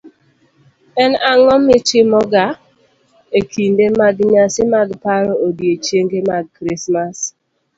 En 1.03 1.11
ang'o 1.31 1.55
mitimoga 1.67 2.45
e 3.37 3.39
kinde 3.51 3.85
mag 3.99 4.15
nyasi 4.31 4.63
mag 4.73 4.89
paro 5.03 5.33
odiechienge 5.47 6.19
mag 6.29 6.45
Krismas? 6.55 7.17